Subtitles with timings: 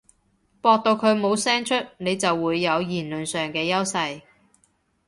[0.63, 4.21] 駁到佢冇聲出，你就會有言論上嘅優勢